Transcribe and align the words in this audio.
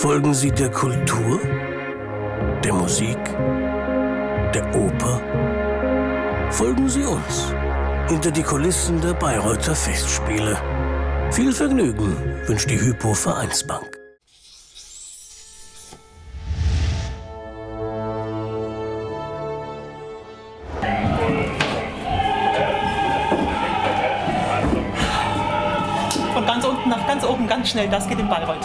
Folgen 0.00 0.32
Sie 0.32 0.50
der 0.50 0.70
Kultur, 0.70 1.38
der 2.64 2.72
Musik, 2.72 3.18
der 4.54 4.74
Oper? 4.74 5.20
Folgen 6.50 6.88
Sie 6.88 7.04
uns 7.04 7.52
hinter 8.08 8.30
die 8.30 8.42
Kulissen 8.42 8.98
der 9.02 9.12
Bayreuther 9.12 9.74
Festspiele. 9.74 10.56
Viel 11.32 11.52
Vergnügen 11.52 12.16
wünscht 12.46 12.70
die 12.70 12.80
Hypo 12.80 13.12
Vereinsbank. 13.12 13.98
Von 26.32 26.46
ganz 26.46 26.64
unten 26.64 26.88
nach 26.88 27.06
ganz 27.06 27.22
oben 27.22 27.46
ganz 27.46 27.68
schnell, 27.68 27.90
das 27.90 28.08
geht 28.08 28.18
in 28.18 28.30
Bayreuth. 28.30 28.64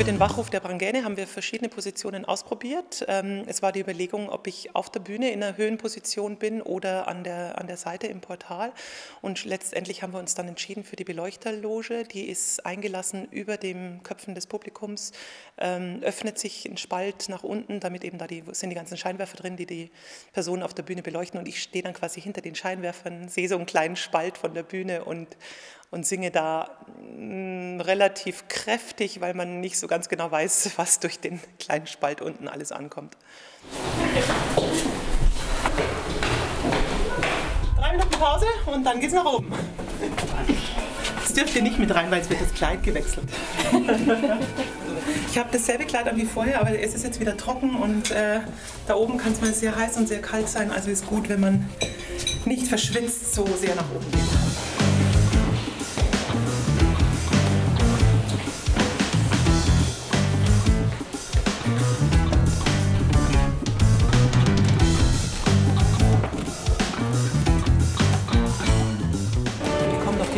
Für 0.00 0.06
den 0.06 0.18
Wachruf 0.18 0.48
der 0.48 0.60
Brangäne 0.60 1.04
haben 1.04 1.18
wir 1.18 1.26
verschiedene 1.26 1.68
Positionen 1.68 2.24
ausprobiert. 2.24 3.04
Ähm, 3.06 3.44
Es 3.46 3.60
war 3.60 3.70
die 3.70 3.80
Überlegung, 3.80 4.30
ob 4.30 4.46
ich 4.46 4.74
auf 4.74 4.88
der 4.88 5.00
Bühne 5.00 5.30
in 5.30 5.42
einer 5.42 5.58
Höhenposition 5.58 6.38
bin 6.38 6.62
oder 6.62 7.06
an 7.06 7.22
der, 7.22 7.58
an 7.58 7.66
der 7.66 7.76
Seite 7.76 8.06
im 8.06 8.22
Portal. 8.22 8.72
Und 9.20 9.44
letztendlich 9.44 10.02
haben 10.02 10.14
wir 10.14 10.18
uns 10.18 10.34
dann 10.34 10.48
entschieden 10.48 10.84
für 10.84 10.96
die 10.96 11.04
Beleuchterloge. 11.04 12.04
Die 12.04 12.30
ist 12.30 12.64
eingelassen 12.64 13.28
über 13.30 13.58
den 13.58 14.02
Köpfen 14.02 14.34
des 14.34 14.46
Publikums, 14.46 15.12
ähm, 15.58 15.98
öffnet 16.02 16.38
sich 16.38 16.64
ein 16.64 16.78
Spalt 16.78 17.28
nach 17.28 17.42
unten, 17.42 17.78
damit 17.78 18.02
eben 18.02 18.16
da 18.16 18.26
die, 18.26 18.42
sind 18.52 18.70
die 18.70 18.76
ganzen 18.76 18.96
Scheinwerfer 18.96 19.36
drin, 19.36 19.56
die 19.58 19.66
die 19.66 19.90
Personen 20.32 20.62
auf 20.62 20.72
der 20.72 20.82
Bühne 20.82 21.02
beleuchten. 21.02 21.38
Und 21.38 21.46
ich 21.46 21.62
stehe 21.62 21.84
dann 21.84 21.92
quasi 21.92 22.22
hinter 22.22 22.40
den 22.40 22.54
Scheinwerfern, 22.54 23.28
sehe 23.28 23.50
so 23.50 23.56
einen 23.56 23.66
kleinen 23.66 23.96
Spalt 23.96 24.38
von 24.38 24.54
der 24.54 24.62
Bühne 24.62 25.04
und 25.04 25.36
und 25.90 26.06
singe 26.06 26.30
da 26.30 26.70
mh, 27.16 27.82
relativ 27.82 28.48
kräftig, 28.48 29.20
weil 29.20 29.34
man 29.34 29.60
nicht 29.60 29.78
so 29.78 29.86
ganz 29.86 30.08
genau 30.08 30.30
weiß, 30.30 30.72
was 30.76 31.00
durch 31.00 31.20
den 31.20 31.40
kleinen 31.58 31.86
Spalt 31.86 32.20
unten 32.22 32.48
alles 32.48 32.72
ankommt. 32.72 33.16
Drei 37.76 37.92
Minuten 37.92 38.10
Pause 38.10 38.46
und 38.66 38.84
dann 38.84 39.00
geht's 39.00 39.14
nach 39.14 39.24
oben. 39.24 39.52
Jetzt 41.20 41.36
dürft 41.36 41.54
ihr 41.56 41.62
nicht 41.62 41.78
mit 41.78 41.94
rein, 41.94 42.10
weil 42.10 42.20
es 42.20 42.30
wird 42.30 42.40
das 42.40 42.52
Kleid 42.54 42.82
gewechselt. 42.82 43.28
Ich 45.30 45.38
habe 45.38 45.48
dasselbe 45.52 45.84
Kleid 45.84 46.08
an 46.08 46.16
wie 46.16 46.24
vorher, 46.24 46.60
aber 46.60 46.78
es 46.78 46.94
ist 46.94 47.04
jetzt 47.04 47.20
wieder 47.20 47.36
trocken 47.36 47.76
und 47.76 48.10
äh, 48.10 48.40
da 48.86 48.94
oben 48.94 49.16
kann 49.16 49.32
es 49.32 49.40
mal 49.40 49.52
sehr 49.52 49.76
heiß 49.76 49.96
und 49.96 50.08
sehr 50.08 50.20
kalt 50.20 50.48
sein. 50.48 50.70
Also 50.70 50.90
ist 50.90 51.06
gut, 51.06 51.28
wenn 51.28 51.40
man 51.40 51.68
nicht 52.44 52.66
verschwitzt 52.66 53.34
so 53.34 53.46
sehr 53.46 53.74
nach 53.74 53.90
oben 53.94 54.10
geht. 54.10 54.49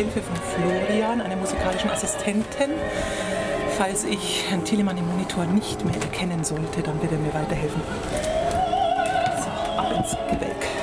Hilfe 0.03 0.21
von 0.21 0.35
Florian, 0.35 1.21
einer 1.21 1.37
musikalischen 1.37 1.89
Assistentin. 1.89 2.71
Falls 3.77 4.03
ich 4.03 4.43
Herrn 4.49 4.65
Thielemann 4.65 4.97
im 4.97 5.07
Monitor 5.07 5.45
nicht 5.45 5.85
mehr 5.85 5.95
erkennen 5.95 6.43
sollte, 6.43 6.81
dann 6.81 7.01
wird 7.01 7.13
er 7.13 7.19
mir 7.19 7.33
weiterhelfen. 7.33 7.81
So, 9.37 9.79
ab 9.79 9.93
ins 9.95 10.17
Gebälk. 10.29 10.82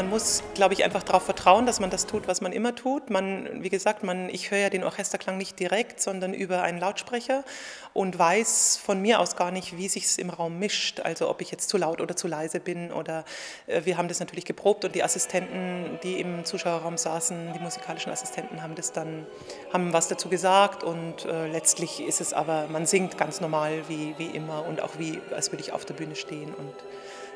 Man 0.00 0.08
muss, 0.08 0.42
glaube 0.54 0.72
ich, 0.72 0.82
einfach 0.82 1.02
darauf 1.02 1.24
vertrauen, 1.24 1.66
dass 1.66 1.78
man 1.78 1.90
das 1.90 2.06
tut, 2.06 2.26
was 2.26 2.40
man 2.40 2.52
immer 2.52 2.74
tut. 2.74 3.10
Man, 3.10 3.62
wie 3.62 3.68
gesagt, 3.68 4.02
man, 4.02 4.30
ich 4.30 4.50
höre 4.50 4.56
ja 4.56 4.70
den 4.70 4.82
Orchesterklang 4.82 5.36
nicht 5.36 5.60
direkt, 5.60 6.00
sondern 6.00 6.32
über 6.32 6.62
einen 6.62 6.78
Lautsprecher 6.78 7.44
und 7.92 8.18
weiß 8.18 8.80
von 8.82 9.02
mir 9.02 9.20
aus 9.20 9.36
gar 9.36 9.50
nicht, 9.50 9.76
wie 9.76 9.90
sich 9.90 10.06
es 10.06 10.16
im 10.16 10.30
Raum 10.30 10.58
mischt. 10.58 11.00
Also 11.00 11.28
ob 11.28 11.42
ich 11.42 11.50
jetzt 11.50 11.68
zu 11.68 11.76
laut 11.76 12.00
oder 12.00 12.16
zu 12.16 12.28
leise 12.28 12.60
bin 12.60 12.92
oder 12.92 13.26
äh, 13.66 13.82
wir 13.84 13.98
haben 13.98 14.08
das 14.08 14.20
natürlich 14.20 14.46
geprobt 14.46 14.86
und 14.86 14.94
die 14.94 15.02
Assistenten, 15.02 15.98
die 16.02 16.18
im 16.18 16.46
Zuschauerraum 16.46 16.96
saßen, 16.96 17.52
die 17.52 17.58
musikalischen 17.58 18.10
Assistenten 18.10 18.62
haben 18.62 18.76
das 18.76 18.92
dann 18.92 19.26
haben 19.70 19.92
was 19.92 20.08
dazu 20.08 20.30
gesagt 20.30 20.82
und 20.82 21.26
äh, 21.26 21.46
letztlich 21.48 22.02
ist 22.02 22.22
es 22.22 22.32
aber 22.32 22.68
man 22.68 22.86
singt 22.86 23.18
ganz 23.18 23.42
normal 23.42 23.82
wie, 23.88 24.14
wie 24.16 24.34
immer 24.34 24.64
und 24.64 24.80
auch 24.80 24.98
wie 24.98 25.20
als 25.36 25.52
würde 25.52 25.62
ich 25.62 25.74
auf 25.74 25.84
der 25.84 25.92
Bühne 25.92 26.16
stehen 26.16 26.54
und 26.54 26.72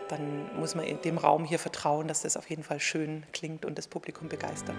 dann 0.08 0.54
muss 0.58 0.74
man 0.74 0.84
in 0.84 1.00
dem 1.02 1.18
Raum 1.18 1.44
hier 1.44 1.58
vertrauen, 1.58 2.08
dass 2.08 2.22
das 2.22 2.36
auf 2.36 2.48
jeden 2.50 2.62
Fall 2.62 2.80
schön 2.80 3.24
klingt 3.32 3.64
und 3.64 3.78
das 3.78 3.88
Publikum 3.88 4.28
begeistert. 4.28 4.76